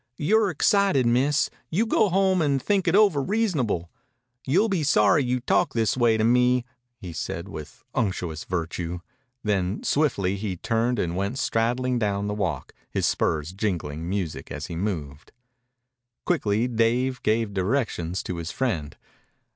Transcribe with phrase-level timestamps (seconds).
[0.17, 1.51] "You're excited, Miss.
[1.69, 3.91] You go home an' think it over reasonable.
[4.47, 6.65] You'll be sorry you talked this away to me,"
[6.97, 9.01] he said with unctuous virtue.
[9.43, 14.65] Then, swiftly, he turned and went straddling down the walk, his spurs jingling music as
[14.65, 15.33] he moved.
[16.25, 18.97] Quickly Dave gave directions to his friend.